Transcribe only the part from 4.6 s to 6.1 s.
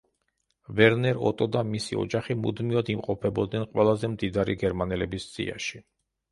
გერმანელების სიაში.